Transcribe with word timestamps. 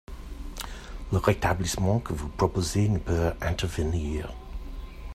Le 1.11 1.19
rétablissement 1.19 1.99
que 1.99 2.13
vous 2.13 2.27
proposez 2.27 2.89
ne 2.89 2.97
peut 2.97 3.33
intervenir. 3.39 4.33